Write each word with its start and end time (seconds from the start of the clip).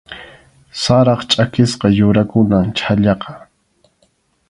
Sarap 0.81 1.21
chʼakisqa 1.29 1.87
yurakunam 1.97 2.67
chhallaqa. 2.77 3.31